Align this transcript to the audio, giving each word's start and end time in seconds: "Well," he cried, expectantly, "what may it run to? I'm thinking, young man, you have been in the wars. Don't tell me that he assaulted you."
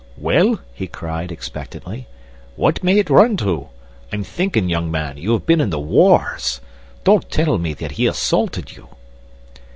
"Well," 0.17 0.59
he 0.73 0.87
cried, 0.87 1.31
expectantly, 1.31 2.07
"what 2.55 2.83
may 2.83 2.97
it 2.97 3.11
run 3.11 3.37
to? 3.37 3.67
I'm 4.11 4.23
thinking, 4.23 4.67
young 4.67 4.89
man, 4.89 5.17
you 5.17 5.31
have 5.33 5.45
been 5.45 5.61
in 5.61 5.69
the 5.69 5.79
wars. 5.79 6.59
Don't 7.03 7.29
tell 7.29 7.59
me 7.59 7.75
that 7.75 7.91
he 7.91 8.07
assaulted 8.07 8.75
you." 8.75 8.87